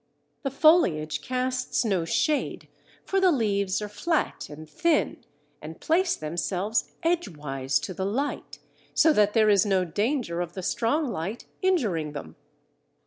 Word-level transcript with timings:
The 0.41 0.49
foliage 0.49 1.21
casts 1.21 1.85
no 1.85 2.05
shade, 2.05 2.67
for 3.05 3.21
the 3.21 3.31
leaves 3.31 3.83
are 3.83 3.87
flat 3.87 4.49
and 4.49 4.67
thin, 4.67 5.23
and 5.61 5.79
place 5.79 6.15
themselves 6.15 6.93
edgewise 7.03 7.77
to 7.81 7.93
the 7.93 8.03
light, 8.07 8.57
so 8.95 9.13
that 9.13 9.33
there 9.33 9.51
is 9.51 9.63
no 9.63 9.85
danger 9.85 10.41
of 10.41 10.53
the 10.55 10.63
strong 10.63 11.11
light 11.11 11.45
injuring 11.61 12.13
them. 12.13 12.35